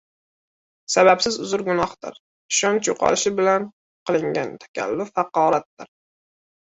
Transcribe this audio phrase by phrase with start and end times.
[0.93, 2.17] Sababsiz uzr gunohdir,
[2.55, 3.67] ishonch yo‘qolishi bilan
[4.11, 5.93] qilingan takalluf haqoratdir.